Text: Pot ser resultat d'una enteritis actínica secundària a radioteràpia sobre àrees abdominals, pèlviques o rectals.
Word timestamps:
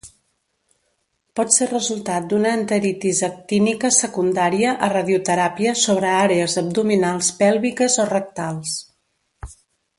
Pot 1.39 1.51
ser 1.55 1.67
resultat 1.73 2.25
d'una 2.31 2.53
enteritis 2.59 3.21
actínica 3.29 3.93
secundària 3.99 4.73
a 4.87 4.91
radioteràpia 4.95 5.77
sobre 5.85 6.11
àrees 6.25 6.59
abdominals, 6.65 7.33
pèlviques 7.45 8.03
o 8.07 8.11
rectals. 8.17 8.77